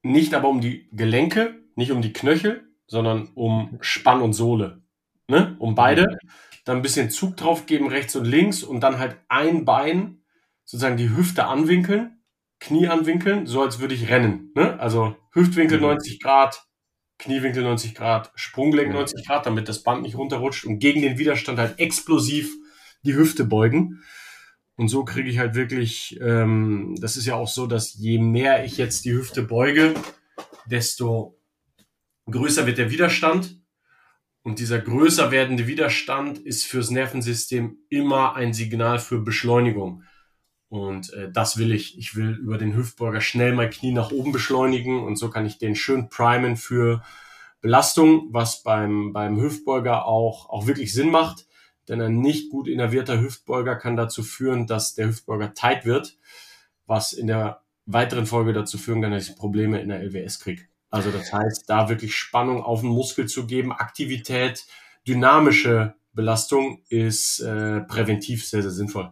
nicht 0.03 0.35
aber 0.35 0.49
um 0.49 0.61
die 0.61 0.89
Gelenke, 0.91 1.63
nicht 1.77 1.93
um 1.93 2.03
die 2.03 2.13
Knöchel, 2.13 2.69
sondern 2.87 3.29
um 3.35 3.79
Spann 3.81 4.21
und 4.21 4.33
Sohle. 4.33 4.83
Ne? 5.29 5.55
Um 5.61 5.77
beide. 5.77 6.03
Mhm 6.03 6.31
dann 6.65 6.79
ein 6.79 6.83
bisschen 6.83 7.11
Zug 7.11 7.37
drauf 7.37 7.67
geben, 7.67 7.89
rechts 7.89 8.15
und 8.17 8.25
links 8.25 8.63
und 8.63 8.81
dann 8.81 8.99
halt 8.99 9.17
ein 9.29 9.65
Bein, 9.65 10.20
sozusagen 10.71 10.97
die 10.97 11.11
Hüfte 11.11 11.47
anwinkeln, 11.47 12.23
Knie 12.61 12.87
anwinkeln, 12.87 13.47
so 13.47 13.61
als 13.61 13.81
würde 13.81 13.95
ich 13.95 14.09
rennen. 14.09 14.53
Ne? 14.55 14.79
Also 14.79 15.17
Hüftwinkel 15.33 15.79
mhm. 15.79 15.87
90 15.87 16.21
Grad, 16.21 16.65
Kniewinkel 17.19 17.65
90 17.65 17.97
Grad, 17.97 18.31
Sprunggelenk 18.37 18.93
90 18.93 19.27
Grad, 19.27 19.47
damit 19.47 19.69
das 19.69 19.83
Band 19.83 20.03
nicht 20.03 20.17
runterrutscht 20.17 20.65
und 20.65 20.79
gegen 20.79 21.03
den 21.03 21.19
Widerstand 21.19 21.59
halt 21.59 21.81
explosiv 21.81 22.55
die 23.03 23.17
Hüfte 23.17 23.45
beugen. 23.45 24.05
Und 24.77 24.87
so 24.87 25.05
kriege 25.05 25.29
ich 25.29 25.41
halt 25.41 25.57
wirklich, 25.57 26.17
ähm, 26.23 26.95
das 27.01 27.17
ist 27.17 27.27
ja 27.27 27.35
auch 27.35 27.49
so, 27.49 27.67
dass 27.67 27.95
je 27.95 28.19
mehr 28.19 28.65
ich 28.65 28.77
jetzt 28.77 29.05
die 29.05 29.13
Hüfte 29.13 29.43
beuge, 29.43 29.95
desto 30.67 31.37
größer 32.31 32.65
wird 32.67 32.79
der 32.79 32.93
Widerstand 32.93 33.61
und 34.43 34.61
dieser 34.61 34.79
größer 34.79 35.33
werdende 35.33 35.67
Widerstand 35.67 36.39
ist 36.39 36.65
fürs 36.65 36.91
Nervensystem 36.91 37.79
immer 37.89 38.37
ein 38.37 38.55
Signal 38.55 39.01
für 39.01 39.19
Beschleunigung. 39.19 40.05
Und 40.71 41.13
äh, 41.13 41.31
das 41.31 41.59
will 41.59 41.73
ich. 41.73 41.99
Ich 41.99 42.15
will 42.15 42.31
über 42.37 42.57
den 42.57 42.75
Hüftbeuger 42.75 43.21
schnell 43.21 43.53
mein 43.53 43.71
Knie 43.71 43.93
nach 43.93 44.13
oben 44.13 44.33
beschleunigen 44.33 45.03
und 45.03 45.17
so 45.17 45.29
kann 45.29 45.45
ich 45.45 45.59
den 45.59 45.75
schön 45.75 46.09
primen 46.09 46.57
für 46.57 47.03
Belastung, 47.61 48.29
was 48.31 48.63
beim, 48.63 49.13
beim 49.13 49.39
Hüftbeuger 49.41 50.07
auch, 50.07 50.49
auch 50.49 50.67
wirklich 50.67 50.95
Sinn 50.95 51.11
macht. 51.11 51.47
Denn 51.89 52.01
ein 52.01 52.21
nicht 52.21 52.51
gut 52.51 52.69
innervierter 52.69 53.21
Hüftbeuger 53.21 53.75
kann 53.75 53.97
dazu 53.97 54.23
führen, 54.23 54.69
dass 54.69 54.95
der 54.95 55.09
Hüftbeuger 55.09 55.55
tight 55.55 55.85
wird, 55.85 56.17
was 56.87 57.13
in 57.13 57.27
der 57.27 57.63
weiteren 57.85 58.27
Folge 58.27 58.53
dazu 58.53 58.79
führen 58.79 59.03
kann, 59.03 59.11
dass 59.11 59.29
ich 59.29 59.37
Probleme 59.37 59.81
in 59.81 59.89
der 59.89 60.01
LWS 60.01 60.39
kriege. 60.39 60.63
Also 60.91 61.11
das 61.11 61.33
heißt, 61.33 61.65
da 61.69 61.89
wirklich 61.89 62.15
Spannung 62.15 62.63
auf 62.63 62.83
den 62.83 62.91
Muskel 62.91 63.27
zu 63.27 63.47
geben, 63.47 63.73
Aktivität, 63.73 64.67
dynamische 65.07 65.95
Belastung 66.13 66.83
ist 66.89 67.41
äh, 67.41 67.81
präventiv 67.81 68.47
sehr, 68.47 68.63
sehr 68.63 68.71
sinnvoll. 68.71 69.11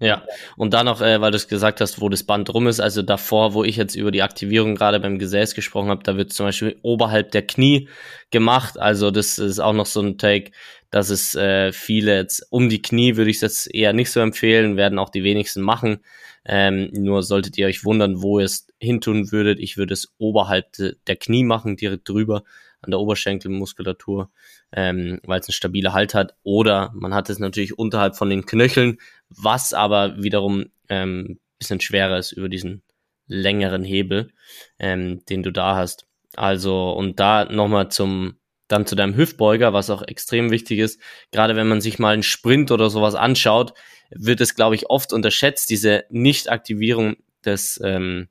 Ja, 0.00 0.22
und 0.56 0.74
dann 0.74 0.86
noch, 0.86 1.00
äh, 1.00 1.20
weil 1.20 1.32
du 1.32 1.36
es 1.36 1.48
gesagt 1.48 1.80
hast, 1.80 2.00
wo 2.00 2.08
das 2.08 2.22
Band 2.22 2.54
rum 2.54 2.68
ist, 2.68 2.78
also 2.78 3.02
davor, 3.02 3.52
wo 3.54 3.64
ich 3.64 3.76
jetzt 3.76 3.96
über 3.96 4.12
die 4.12 4.22
Aktivierung 4.22 4.76
gerade 4.76 5.00
beim 5.00 5.18
Gesäß 5.18 5.54
gesprochen 5.54 5.88
habe, 5.90 6.04
da 6.04 6.16
wird 6.16 6.32
zum 6.32 6.46
Beispiel 6.46 6.78
oberhalb 6.82 7.32
der 7.32 7.44
Knie 7.44 7.88
gemacht. 8.30 8.78
Also 8.78 9.10
das 9.10 9.38
ist 9.38 9.58
auch 9.58 9.72
noch 9.72 9.86
so 9.86 10.00
ein 10.00 10.16
Take, 10.16 10.52
dass 10.90 11.10
es 11.10 11.34
äh, 11.34 11.72
viele 11.72 12.16
jetzt 12.16 12.46
um 12.50 12.68
die 12.68 12.82
Knie 12.82 13.16
würde 13.16 13.30
ich 13.30 13.36
es 13.36 13.42
jetzt 13.42 13.74
eher 13.74 13.92
nicht 13.92 14.10
so 14.10 14.20
empfehlen, 14.20 14.76
werden 14.76 14.98
auch 14.98 15.10
die 15.10 15.24
wenigsten 15.24 15.62
machen. 15.62 15.98
Ähm, 16.44 16.90
nur 16.92 17.22
solltet 17.22 17.58
ihr 17.58 17.66
euch 17.66 17.84
wundern, 17.84 18.22
wo 18.22 18.38
ihr 18.38 18.46
es 18.46 18.66
hintun 18.80 19.32
würdet. 19.32 19.58
Ich 19.58 19.76
würde 19.76 19.94
es 19.94 20.14
oberhalb 20.18 20.72
de 20.72 20.96
der 21.06 21.16
Knie 21.16 21.44
machen, 21.44 21.76
direkt 21.76 22.08
drüber 22.08 22.44
an 22.80 22.90
der 22.90 23.00
Oberschenkelmuskulatur, 23.00 24.30
ähm, 24.72 25.20
weil 25.24 25.40
es 25.40 25.48
einen 25.48 25.52
stabilen 25.52 25.92
Halt 25.92 26.14
hat. 26.14 26.36
Oder 26.42 26.92
man 26.94 27.12
hat 27.14 27.28
es 27.28 27.38
natürlich 27.38 27.78
unterhalb 27.78 28.16
von 28.16 28.30
den 28.30 28.46
Knöcheln, 28.46 28.98
was 29.28 29.74
aber 29.74 30.22
wiederum 30.22 30.66
ähm, 30.88 31.38
bisschen 31.58 31.80
schwerer 31.80 32.18
ist 32.18 32.32
über 32.32 32.48
diesen 32.48 32.82
längeren 33.26 33.84
Hebel, 33.84 34.32
ähm, 34.78 35.24
den 35.26 35.42
du 35.42 35.52
da 35.52 35.76
hast. 35.76 36.06
Also, 36.36 36.92
und 36.92 37.20
da 37.20 37.44
nochmal 37.44 37.90
zum, 37.90 38.38
dann 38.68 38.86
zu 38.86 38.94
deinem 38.94 39.16
Hüftbeuger, 39.16 39.72
was 39.72 39.90
auch 39.90 40.02
extrem 40.02 40.50
wichtig 40.50 40.78
ist. 40.78 41.00
Gerade 41.32 41.56
wenn 41.56 41.68
man 41.68 41.80
sich 41.80 41.98
mal 41.98 42.14
einen 42.14 42.22
Sprint 42.22 42.70
oder 42.70 42.90
sowas 42.90 43.14
anschaut, 43.14 43.74
wird 44.10 44.40
es, 44.40 44.54
glaube 44.54 44.74
ich, 44.74 44.88
oft 44.90 45.12
unterschätzt, 45.12 45.70
diese 45.70 46.04
Nichtaktivierung 46.10 47.16
des 47.44 47.80
ähm, 47.82 48.28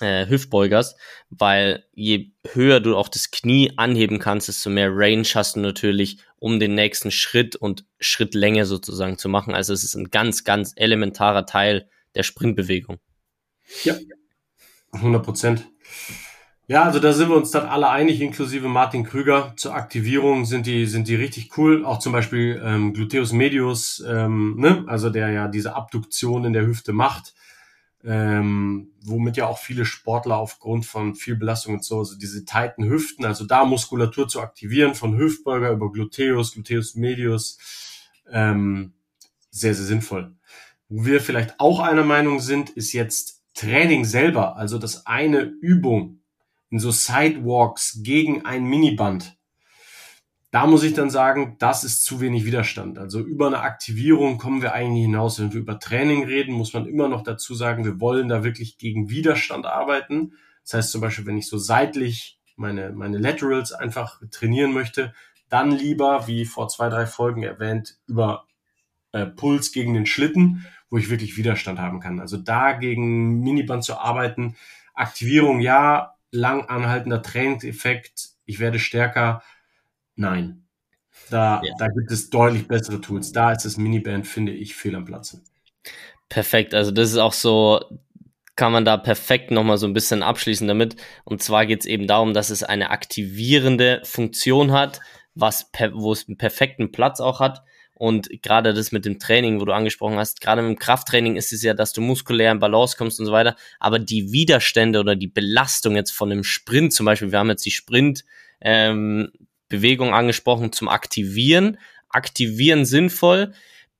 äh, 0.00 0.26
Hüftbeugers, 0.26 0.96
weil 1.30 1.84
je 1.92 2.32
höher 2.52 2.80
du 2.80 2.96
auch 2.96 3.08
das 3.08 3.30
Knie 3.30 3.72
anheben 3.76 4.18
kannst, 4.18 4.48
desto 4.48 4.70
mehr 4.70 4.90
Range 4.90 5.26
hast 5.34 5.56
du 5.56 5.60
natürlich, 5.60 6.18
um 6.38 6.58
den 6.58 6.74
nächsten 6.74 7.10
Schritt 7.10 7.56
und 7.56 7.84
Schrittlänge 8.00 8.66
sozusagen 8.66 9.18
zu 9.18 9.28
machen. 9.28 9.54
Also 9.54 9.72
es 9.72 9.84
ist 9.84 9.94
ein 9.94 10.10
ganz, 10.10 10.44
ganz 10.44 10.72
elementarer 10.76 11.46
Teil 11.46 11.88
der 12.14 12.22
Sprintbewegung. 12.24 12.98
Ja, 13.84 13.96
100 14.92 15.22
Prozent. 15.22 15.68
Ja, 16.72 16.84
also 16.84 17.00
da 17.00 17.12
sind 17.12 17.28
wir 17.28 17.36
uns 17.36 17.50
dann 17.50 17.66
alle 17.66 17.90
einig, 17.90 18.22
inklusive 18.22 18.66
Martin 18.66 19.04
Krüger. 19.04 19.52
Zur 19.56 19.74
Aktivierung 19.74 20.46
sind 20.46 20.64
die, 20.64 20.86
sind 20.86 21.06
die 21.06 21.16
richtig 21.16 21.58
cool. 21.58 21.84
Auch 21.84 21.98
zum 21.98 22.14
Beispiel 22.14 22.62
ähm, 22.64 22.94
Gluteus 22.94 23.32
Medius, 23.32 24.02
ähm, 24.08 24.56
ne? 24.56 24.82
also 24.86 25.10
der 25.10 25.28
ja 25.32 25.48
diese 25.48 25.74
Abduktion 25.76 26.46
in 26.46 26.54
der 26.54 26.66
Hüfte 26.66 26.94
macht 26.94 27.34
ähm, 28.04 28.90
womit 29.04 29.36
ja 29.36 29.46
auch 29.46 29.58
viele 29.58 29.84
Sportler 29.84 30.36
aufgrund 30.36 30.86
von 30.86 31.14
viel 31.14 31.36
Belastung 31.36 31.74
und 31.74 31.84
so, 31.84 31.98
also 31.98 32.16
diese 32.16 32.44
tighten 32.44 32.88
Hüften, 32.88 33.24
also 33.24 33.44
da 33.44 33.64
Muskulatur 33.64 34.28
zu 34.28 34.40
aktivieren, 34.40 34.94
von 34.94 35.16
Hüftbeuger 35.16 35.70
über 35.70 35.92
Gluteus, 35.92 36.54
Gluteus 36.54 36.94
medius, 36.94 37.58
ähm, 38.30 38.94
sehr, 39.50 39.74
sehr 39.74 39.84
sinnvoll. 39.84 40.34
Wo 40.88 41.04
wir 41.04 41.20
vielleicht 41.20 41.60
auch 41.60 41.80
einer 41.80 42.04
Meinung 42.04 42.40
sind, 42.40 42.70
ist 42.70 42.92
jetzt 42.92 43.42
Training 43.54 44.04
selber, 44.04 44.56
also 44.56 44.78
das 44.78 45.06
eine 45.06 45.42
Übung 45.42 46.21
in 46.72 46.80
so 46.80 46.90
Sidewalks 46.90 48.00
gegen 48.02 48.44
ein 48.44 48.64
Miniband 48.64 49.36
da 50.52 50.66
muss 50.66 50.82
ich 50.82 50.92
dann 50.92 51.08
sagen, 51.08 51.56
das 51.58 51.82
ist 51.82 52.04
zu 52.04 52.20
wenig 52.20 52.44
Widerstand. 52.44 52.98
Also 52.98 53.20
über 53.20 53.46
eine 53.46 53.60
Aktivierung 53.60 54.36
kommen 54.36 54.60
wir 54.60 54.74
eigentlich 54.74 55.06
hinaus. 55.06 55.40
Wenn 55.40 55.54
wir 55.54 55.60
über 55.60 55.80
Training 55.80 56.24
reden, 56.24 56.52
muss 56.52 56.74
man 56.74 56.86
immer 56.86 57.08
noch 57.08 57.22
dazu 57.22 57.54
sagen, 57.54 57.86
wir 57.86 58.00
wollen 58.00 58.28
da 58.28 58.44
wirklich 58.44 58.76
gegen 58.76 59.08
Widerstand 59.08 59.64
arbeiten. 59.64 60.34
Das 60.62 60.74
heißt 60.74 60.92
zum 60.92 61.00
Beispiel, 61.00 61.24
wenn 61.24 61.38
ich 61.38 61.48
so 61.48 61.56
seitlich 61.56 62.38
meine, 62.56 62.92
meine 62.92 63.16
Laterals 63.16 63.72
einfach 63.72 64.20
trainieren 64.30 64.74
möchte, 64.74 65.14
dann 65.48 65.70
lieber, 65.70 66.26
wie 66.26 66.44
vor 66.44 66.68
zwei, 66.68 66.90
drei 66.90 67.06
Folgen 67.06 67.42
erwähnt, 67.42 67.96
über 68.06 68.46
äh, 69.12 69.24
Puls 69.24 69.72
gegen 69.72 69.94
den 69.94 70.04
Schlitten, 70.04 70.66
wo 70.90 70.98
ich 70.98 71.08
wirklich 71.08 71.38
Widerstand 71.38 71.78
haben 71.78 71.98
kann. 71.98 72.20
Also 72.20 72.36
da 72.36 72.72
gegen 72.72 73.40
Miniband 73.40 73.84
zu 73.84 73.96
arbeiten, 73.96 74.54
Aktivierung 74.92 75.60
ja, 75.60 76.12
lang 76.32 76.66
anhaltender 76.68 77.22
Trainingseffekt, 77.22 78.30
ich 78.44 78.58
werde 78.58 78.80
stärker, 78.80 79.42
Nein. 80.16 80.64
Da, 81.30 81.62
ja. 81.64 81.74
da 81.78 81.88
gibt 81.88 82.10
es 82.10 82.30
deutlich 82.30 82.68
bessere 82.68 83.00
Tools. 83.00 83.32
Da 83.32 83.52
ist 83.52 83.64
das 83.64 83.76
Miniband, 83.76 84.26
finde 84.26 84.52
ich, 84.52 84.74
fehl 84.74 84.94
am 84.94 85.04
Platze. 85.04 85.42
Perfekt. 86.28 86.74
Also 86.74 86.90
das 86.90 87.10
ist 87.10 87.18
auch 87.18 87.32
so, 87.32 87.80
kann 88.56 88.72
man 88.72 88.84
da 88.84 88.96
perfekt 88.96 89.50
nochmal 89.50 89.78
so 89.78 89.86
ein 89.86 89.92
bisschen 89.92 90.22
abschließen 90.22 90.66
damit. 90.66 90.96
Und 91.24 91.42
zwar 91.42 91.66
geht 91.66 91.80
es 91.80 91.86
eben 91.86 92.06
darum, 92.06 92.34
dass 92.34 92.50
es 92.50 92.62
eine 92.62 92.90
aktivierende 92.90 94.00
Funktion 94.04 94.72
hat, 94.72 95.00
was 95.34 95.70
wo 95.92 96.12
es 96.12 96.28
einen 96.28 96.38
perfekten 96.38 96.92
Platz 96.92 97.20
auch 97.20 97.40
hat. 97.40 97.62
Und 98.02 98.42
gerade 98.42 98.74
das 98.74 98.90
mit 98.90 99.04
dem 99.04 99.20
Training, 99.20 99.60
wo 99.60 99.64
du 99.64 99.70
angesprochen 99.70 100.16
hast, 100.16 100.40
gerade 100.40 100.60
mit 100.60 100.70
dem 100.70 100.78
Krafttraining 100.80 101.36
ist 101.36 101.52
es 101.52 101.62
ja, 101.62 101.72
dass 101.72 101.92
du 101.92 102.00
muskulär 102.00 102.50
in 102.50 102.58
Balance 102.58 102.96
kommst 102.96 103.20
und 103.20 103.26
so 103.26 103.30
weiter. 103.30 103.54
Aber 103.78 104.00
die 104.00 104.32
Widerstände 104.32 104.98
oder 104.98 105.14
die 105.14 105.28
Belastung 105.28 105.94
jetzt 105.94 106.10
von 106.10 106.32
einem 106.32 106.42
Sprint 106.42 106.92
zum 106.92 107.06
Beispiel, 107.06 107.30
wir 107.30 107.38
haben 107.38 107.50
jetzt 107.50 107.64
die 107.64 107.70
Sprint, 107.70 108.24
ähm, 108.60 109.30
angesprochen 109.70 110.72
zum 110.72 110.88
Aktivieren. 110.88 111.78
Aktivieren 112.08 112.86
sinnvoll. 112.86 113.52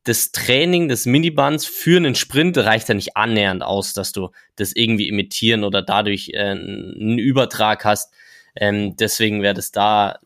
Das 0.02 0.32
Training 0.32 0.88
des 0.88 1.06
Minibands 1.06 1.64
für 1.64 1.96
einen 1.96 2.16
Sprint 2.16 2.58
reicht 2.58 2.88
ja 2.88 2.96
nicht 2.96 3.16
annähernd 3.16 3.62
aus, 3.62 3.92
dass 3.92 4.10
du 4.10 4.30
das 4.56 4.72
irgendwie 4.72 5.06
imitieren 5.06 5.62
oder 5.62 5.80
dadurch 5.80 6.30
äh, 6.34 6.38
einen 6.38 7.20
Übertrag 7.20 7.84
hast. 7.84 8.12
Ähm, 8.56 8.96
deswegen 8.96 9.42
wäre 9.42 9.54
das 9.54 9.70
da 9.70 10.18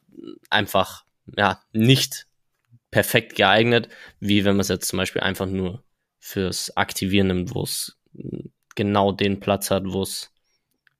einfach 0.48 1.04
ja 1.36 1.60
nicht 1.74 2.26
perfekt 2.90 3.36
geeignet, 3.36 3.88
wie 4.20 4.44
wenn 4.44 4.56
man 4.56 4.60
es 4.60 4.68
jetzt 4.68 4.88
zum 4.88 4.98
Beispiel 4.98 5.22
einfach 5.22 5.46
nur 5.46 5.84
fürs 6.18 6.76
Aktivieren 6.76 7.28
nimmt, 7.28 7.54
wo 7.54 7.62
es 7.62 7.98
genau 8.74 9.12
den 9.12 9.40
Platz 9.40 9.70
hat, 9.70 9.84
wo 9.86 10.02
es 10.02 10.32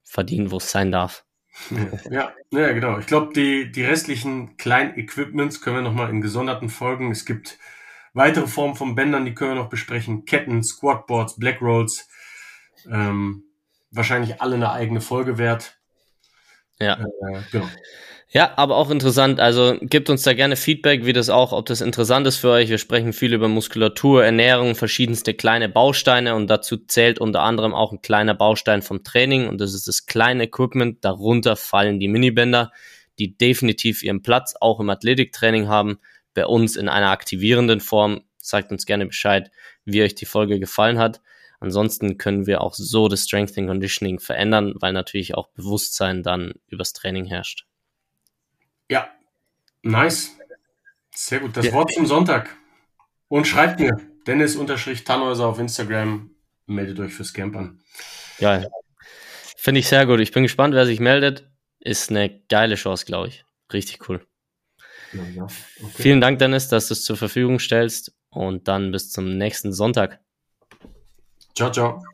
verdient, 0.05 0.50
wo 0.50 0.59
es 0.59 0.71
sein 0.71 0.93
darf. 0.93 1.25
Ja, 2.11 2.35
ja, 2.50 2.73
genau. 2.73 2.99
Ich 2.99 3.07
glaube, 3.07 3.33
die, 3.33 3.73
die 3.73 3.83
restlichen 3.83 4.57
kleinen 4.59 4.99
Equipments 4.99 5.62
können 5.62 5.76
wir 5.76 5.83
nochmal 5.83 6.11
in 6.11 6.21
gesonderten 6.21 6.69
Folgen. 6.69 7.11
Es 7.11 7.25
gibt 7.25 7.59
weitere 8.12 8.47
Formen 8.47 8.76
von 8.76 8.95
Bändern, 8.95 9.25
die 9.25 9.35
können 9.35 9.52
wir 9.52 9.62
noch 9.62 9.71
besprechen. 9.71 10.26
Ketten, 10.26 10.62
Squatboards, 10.62 11.38
Black 11.38 11.62
Rolls. 11.62 12.09
Ähm, 12.90 13.45
wahrscheinlich 13.90 14.40
alle 14.40 14.57
eine 14.57 14.71
eigene 14.71 15.00
Folge 15.00 15.38
wert. 15.38 15.78
Ja. 16.78 17.00
Äh, 17.00 17.40
genau. 17.50 17.69
Ja, 18.28 18.52
aber 18.56 18.76
auch 18.76 18.90
interessant. 18.90 19.38
Also 19.38 19.76
gebt 19.80 20.11
uns 20.11 20.25
da 20.25 20.33
gerne 20.33 20.56
Feedback, 20.56 21.06
wie 21.06 21.12
das 21.12 21.30
auch, 21.30 21.52
ob 21.52 21.66
das 21.66 21.80
interessant 21.80 22.26
ist 22.26 22.38
für 22.38 22.50
euch. 22.50 22.68
Wir 22.68 22.78
sprechen 22.78 23.12
viel 23.12 23.33
über 23.33 23.47
Muskulatur, 23.47 24.25
Ernährung, 24.25 24.75
verschiedenste 24.75 25.33
kleine 25.33 25.68
Bausteine 25.68 26.35
und 26.35 26.49
dazu 26.49 26.76
zählt 26.76 27.21
unter 27.21 27.42
anderem 27.42 27.73
auch 27.73 27.92
ein 27.92 28.02
kleiner 28.02 28.35
Baustein 28.35 28.83
vom 28.83 29.04
Training 29.04 29.49
und 29.49 29.61
das 29.61 29.75
ist 29.75 29.87
das 29.87 30.06
kleine 30.06 30.45
Equipment. 30.45 31.04
Darunter 31.04 31.54
fallen 31.54 32.00
die 32.00 32.09
Minibänder, 32.09 32.73
die 33.21 33.38
definitiv 33.38 34.02
ihren 34.02 34.23
Platz 34.23 34.54
auch 34.61 34.80
im 34.80 34.90
Athletiktraining 34.90 35.68
haben. 35.68 35.99
Bei 36.35 36.47
uns 36.47 36.76
in 36.76 36.88
einer 36.88 37.11
aktivierenden 37.11 37.80
Form. 37.80 38.23
Sagt 38.38 38.71
uns 38.71 38.87
gerne 38.87 39.06
Bescheid, 39.06 39.50
wie 39.85 40.02
euch 40.02 40.14
die 40.14 40.26
Folge 40.26 40.61
gefallen 40.61 40.99
hat. 40.99 41.21
Ansonsten 41.59 42.18
können 42.18 42.47
wir 42.47 42.61
auch 42.61 42.75
so 42.75 43.09
das 43.09 43.25
Strength 43.25 43.56
and 43.56 43.68
Conditioning 43.68 44.21
verändern, 44.21 44.75
weil 44.78 44.92
natürlich 44.92 45.35
auch 45.35 45.49
Bewusstsein 45.49 46.23
dann 46.23 46.54
übers 46.68 46.92
Training 46.92 47.25
herrscht. 47.25 47.64
Ja, 48.90 49.09
nice. 49.83 50.37
Sehr 51.14 51.40
gut. 51.40 51.57
Das 51.57 51.66
ja. 51.66 51.73
Wort 51.73 51.93
zum 51.93 52.07
Sonntag. 52.07 52.55
Und 53.28 53.47
schreibt 53.47 53.81
mir, 53.81 53.99
Dennis-Tannhäuser 54.26 55.47
auf 55.47 55.59
Instagram. 55.59 56.31
Meldet 56.66 56.99
euch 57.00 57.14
fürs 57.14 57.33
Campern. 57.33 57.81
Geil. 58.38 58.69
Finde 59.57 59.81
ich 59.81 59.88
sehr 59.88 60.07
gut. 60.07 60.21
Ich 60.21 60.33
bin 60.33 60.43
gespannt, 60.43 60.75
wer 60.75 60.87
sich 60.87 61.00
meldet. 61.00 61.49
Ist 61.81 62.11
eine 62.11 62.40
geile 62.49 62.75
Chance, 62.75 63.07
glaube 63.07 63.28
ich. 63.28 63.45
Richtig 63.73 64.09
cool. 64.09 64.26
Ja, 65.12 65.23
ja. 65.35 65.43
Okay. 65.45 65.93
Vielen 65.95 66.21
Dank, 66.21 66.38
Dennis, 66.38 66.69
dass 66.69 66.88
du 66.88 66.95
es 66.95 67.05
zur 67.05 67.16
Verfügung 67.16 67.59
stellst. 67.59 68.12
Und 68.31 68.69
dann 68.69 68.93
bis 68.93 69.11
zum 69.11 69.38
nächsten 69.38 69.73
Sonntag. 69.73 70.21
Ciao, 71.55 71.71
ciao. 71.71 72.05